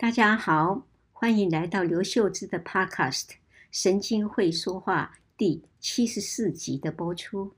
[0.00, 3.24] 大家好，欢迎来到刘秀芝的 Podcast
[3.70, 7.52] 《神经会说话》第七十四集的播出。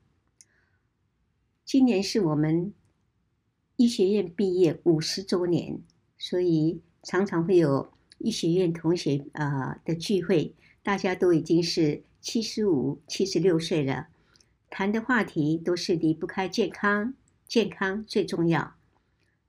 [1.65, 2.75] 今年是我们
[3.77, 5.81] 医学院毕业五十周年，
[6.19, 14.09] 所以常常会有医学院同学啊的聚会，大家都已经是七十五、七十六岁了，
[14.69, 17.15] 谈的话题都是离不开健康，
[17.47, 18.75] 健康最重要。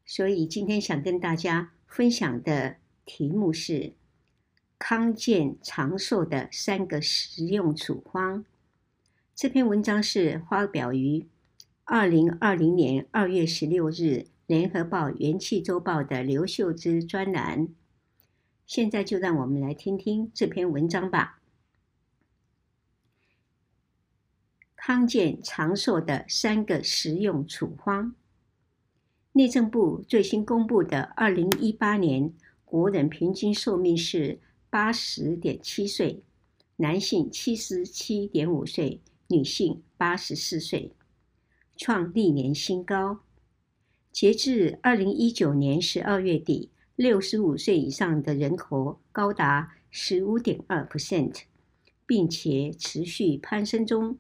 [0.06, 2.76] 所以今天想跟大家分享的。
[3.06, 3.94] 题目是
[4.80, 8.46] 康健长寿的三个实用处方。
[9.36, 11.28] 这篇文章是发表于
[11.84, 13.94] 二零二零年二月十六日
[14.46, 17.68] 《联合报》元气周报的刘秀芝专栏。
[18.66, 21.42] 现在就让我们来听听这篇文章吧。
[24.76, 28.16] 康健长寿的三个实用处方。
[29.34, 32.34] 内政部最新公布的二零一八年。
[32.74, 34.40] 国人平均寿命是
[34.72, 36.24] 八十点七岁，
[36.78, 40.92] 男性七十七点五岁，女性八十四岁，
[41.78, 43.20] 创历年新高。
[44.12, 51.44] 截至二零一九年十二月底，六十五岁以上的人口高达十五点二 percent，
[52.08, 54.18] 并且持续攀升中。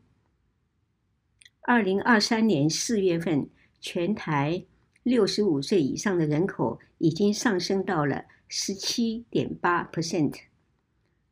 [1.61, 3.49] 二零二三年四月份，
[3.81, 4.63] 全台
[5.01, 8.25] 六十五岁以上的人口已经上升到了。
[8.47, 10.41] 十七点八 percent，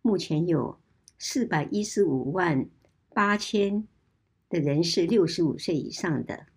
[0.01, 0.79] 目前有
[1.19, 2.67] 四百一十五万
[3.13, 3.87] 八千
[4.49, 6.47] 的人是六十五岁以上的，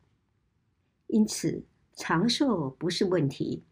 [1.07, 3.63] 因此长寿不是问题。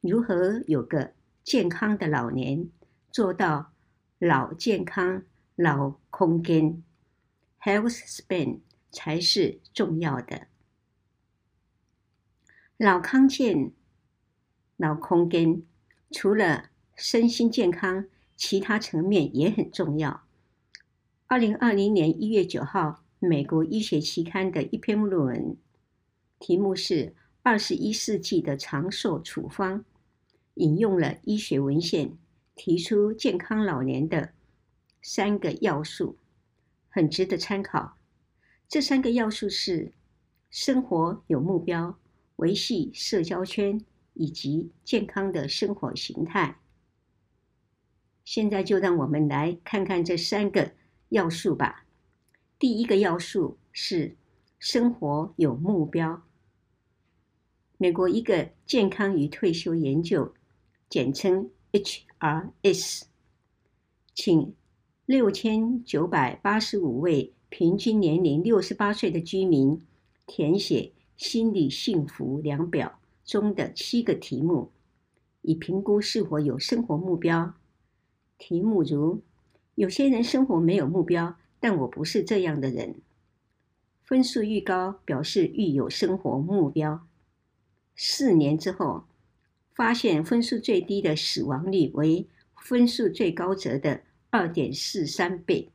[0.00, 2.68] 如何有个健康的老年，
[3.10, 3.72] 做到
[4.18, 5.24] 老健康、
[5.56, 6.82] 老康健
[7.60, 8.60] （health span）
[8.92, 10.48] 才是重要的。
[12.76, 13.72] 老康健、
[14.76, 15.62] 老康健。
[16.10, 20.22] 除了身心健康，其他层面也很重要。
[21.26, 25.56] 二零二零年一月九号，美国医学期刊的一篇论文，
[26.38, 26.94] 题目是
[27.42, 29.80] 《二十一世纪的长寿处方》，
[30.54, 32.16] 引用了医学文献，
[32.54, 34.32] 提出健康老年的
[35.02, 36.16] 三个要素，
[36.88, 37.96] 很值得参考。
[38.68, 39.92] 这三个要素是：
[40.50, 41.98] 生活有目标，
[42.36, 43.84] 维系社交圈。
[44.14, 46.58] 以及健康的生活形态。
[48.24, 50.72] 现在就让我们来看看这三个
[51.10, 51.84] 要素吧。
[52.58, 54.16] 第一个要素是
[54.58, 56.22] 生活有目标。
[57.76, 60.32] 美国一个健康与退休研究，
[60.88, 63.02] 简称 HRS，
[64.14, 64.54] 请
[65.04, 69.84] 六千九百八十五位平均年龄六十八岁的居民
[70.26, 73.00] 填写心理幸福量表。
[73.24, 74.70] 中的七个题目，
[75.42, 77.54] 以评估是否有生活目标。
[78.36, 79.22] 题目如：
[79.74, 82.96] 有些人生活没有目标，但我不是这样的人。
[84.02, 87.06] 分数愈高，表示愈有生活目标。
[87.96, 89.04] 四年之后，
[89.72, 92.28] 发现分数最低的死亡率为
[92.60, 95.70] 分数最高者的二点四三倍。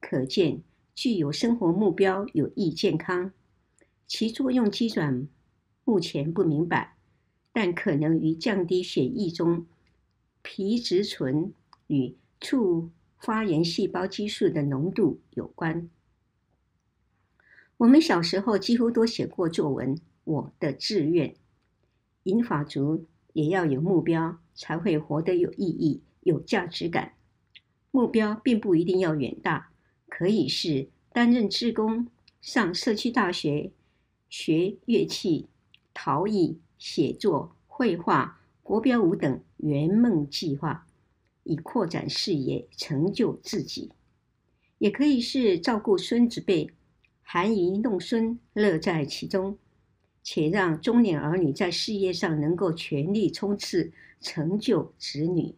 [0.00, 0.62] 可见，
[0.94, 3.32] 具有生活目标有益健康，
[4.06, 5.26] 其作用机转。
[5.84, 6.96] 目前不明白，
[7.52, 9.66] 但可能与降低血液中
[10.42, 11.52] 皮质醇
[11.86, 15.88] 与促发炎细胞激素的浓度有关。
[17.76, 21.34] 我们小时候几乎都写过作文，我的志愿。
[22.22, 27.12] 银发族也要有目标，才会活得有意义、有价值感。
[27.90, 29.70] 目标并不一定要远大，
[30.08, 32.08] 可以是担任志工、
[32.40, 33.70] 上社区大学、
[34.30, 35.48] 学乐器。
[35.94, 40.86] 陶艺、写作、绘画、国标舞等圆梦计划，
[41.44, 43.90] 以扩展视野，成就自己；
[44.78, 46.70] 也可以是照顾孙子辈，
[47.22, 49.56] 含饴弄孙，乐在其中，
[50.22, 55.54] 且让中年儿女在事业上能够全力冲刺，成就子女。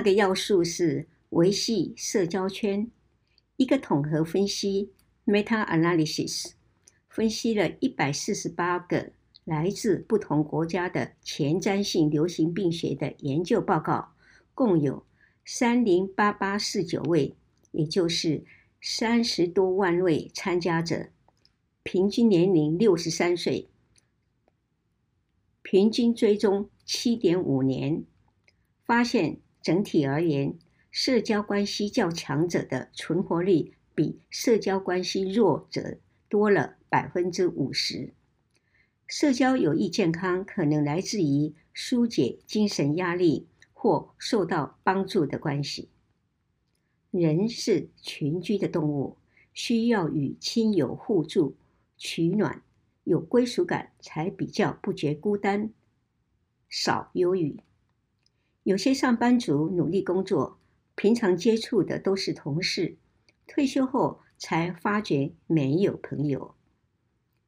[0.00, 2.90] 二个要素是维系社交圈。
[3.58, 4.94] 一个统合分析
[5.26, 6.52] （meta-analysis）
[7.06, 9.12] 分析了一百四十八个
[9.44, 14.14] 来自不同国家的前瞻性流行病学的研究报告，
[14.54, 15.04] 共有
[15.44, 17.36] 三零八八四九位，
[17.72, 18.46] 也就是
[18.80, 21.10] 三十多万位参加者，
[21.82, 23.68] 平均年龄六十三岁，
[25.60, 28.06] 平均追踪七点五年，
[28.86, 29.36] 发现。
[29.62, 30.58] 整体而言，
[30.90, 35.98] 社交关系较强者的存活率比社交关系弱者
[36.28, 38.12] 多了百分之五十。
[39.06, 45.88] 社交有益健康可能来自于疏解精神压力或受到帮助的关系。
[47.10, 49.16] 人是群居的动物，
[49.52, 51.56] 需要与亲友互助
[51.98, 52.62] 取暖，
[53.02, 55.72] 有归属感才比较不觉孤单，
[56.68, 57.60] 少忧郁。
[58.62, 60.58] 有些上班族努力工作，
[60.94, 62.96] 平常接触的都是同事，
[63.46, 66.54] 退休后才发觉没有朋友。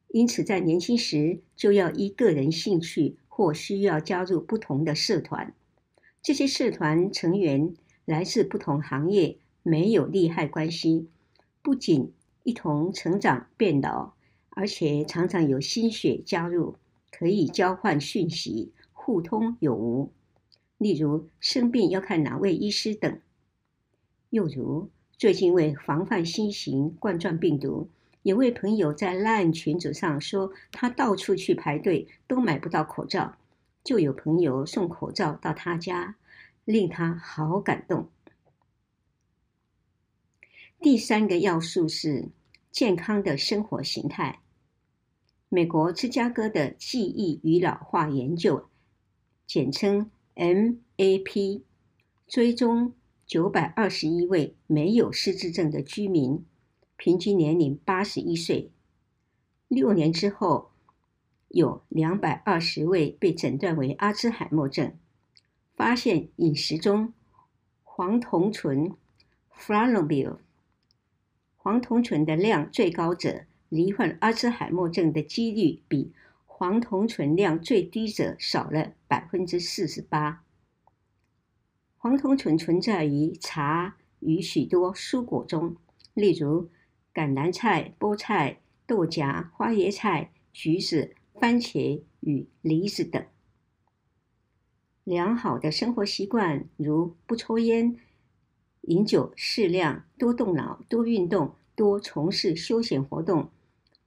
[0.07, 5.53] 因此，在年轻时就要依个人兴趣或需要加入不同的社团。
[6.21, 7.75] 这些社团成员
[8.05, 11.07] 来自不同行业，没有利害关系，
[11.61, 12.11] 不仅
[12.43, 14.13] 一同成长变老，
[14.49, 16.75] 而且常常有新血加入，
[17.11, 20.11] 可以交换讯息，互通有无。
[20.83, 23.19] 例如生病要看哪位医师等。
[24.29, 27.89] 又如最近为防范新型冠状病毒。
[28.23, 33.37] 有位朋友在 LINE 群组上说，他到处去排队都买不到口罩，
[33.83, 36.15] 就有朋友送口罩到他家，
[36.63, 38.09] 令他好感动。
[40.79, 42.29] 第三个要素是
[42.71, 44.39] 健康的生活形态。
[45.49, 48.69] 美国芝加哥的记忆与老化研究，
[49.45, 51.61] 简称 MAP，
[52.27, 52.93] 追踪
[53.25, 56.45] 九百二十一位没有失智症的居民。
[56.95, 58.71] 平均年龄八十一岁，
[59.67, 60.71] 六年之后，
[61.49, 64.93] 有两百二十位被诊断为阿兹海默症。
[65.75, 67.13] 发现饮食中
[67.83, 68.91] 黄酮醇
[69.53, 70.37] （Flavonol）
[71.57, 76.13] 黄酮醇的量最高者，罹患阿兹海默症的几率比
[76.55, 80.43] 黄酮醇量最低者少了百分之四十八。
[81.97, 85.75] 黄酮醇存在于茶与许多蔬果中，
[86.13, 86.69] 例如。
[87.13, 93.23] 橄榄菜、菠菜、豆荚、花椰菜、橘子、番茄与梨子等。
[95.03, 97.95] 良好的生活习惯，如不抽烟、
[98.81, 103.51] 饮酒适量、多动脑、多运动、多从事休闲活动、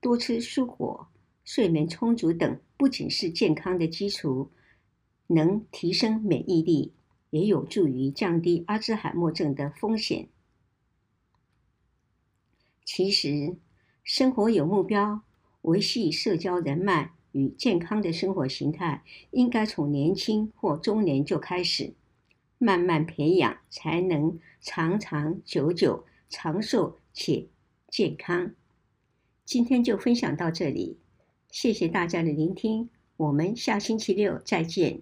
[0.01, 1.07] 多吃蔬果、
[1.47, 4.51] 睡眠充足等，不仅是健康的基础，
[5.27, 6.91] 能提升免疫力，
[7.29, 10.27] 也有助于降低阿兹海默症的风险。
[12.83, 13.55] 其实，
[14.03, 15.21] 生活有目标，
[15.61, 21.93] 维系社交人脉与健康的生活形态，应该从年轻或中年就开始，
[22.57, 27.47] 慢慢培养，才能长长久久、长寿且
[27.87, 28.53] 健康。
[29.45, 30.97] 今天就分享到这里，
[31.49, 35.01] 谢谢大家的聆听，我们下星期六再见。